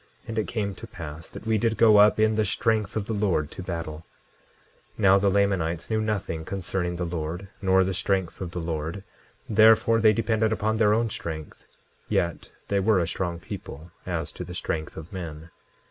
And 0.27 0.39
it 0.39 0.47
came 0.47 0.73
to 0.73 0.87
pass 0.87 1.29
that 1.29 1.45
we 1.45 1.59
did 1.59 1.77
go 1.77 1.97
up 1.97 2.19
in 2.19 2.33
the 2.33 2.43
strength 2.43 2.95
of 2.97 3.05
the 3.05 3.13
Lord 3.13 3.51
to 3.51 3.61
battle. 3.61 4.03
10:11 4.97 4.99
Now, 4.99 5.19
the 5.19 5.29
Lamanites 5.29 5.91
knew 5.91 6.01
nothing 6.01 6.43
concerning 6.43 6.95
the 6.95 7.05
Lord, 7.05 7.49
nor 7.61 7.83
the 7.83 7.93
strength 7.93 8.41
of 8.41 8.49
the 8.49 8.59
Lord, 8.59 9.03
therefore 9.47 10.01
they 10.01 10.11
depended 10.11 10.51
upon 10.51 10.77
their 10.77 10.95
own 10.95 11.11
strength. 11.11 11.67
Yet 12.09 12.49
they 12.67 12.79
were 12.79 12.97
a 12.97 13.07
strong 13.07 13.39
people, 13.39 13.91
as 14.07 14.31
to 14.31 14.43
the 14.43 14.55
strength 14.55 14.97
of 14.97 15.13
men. 15.13 15.51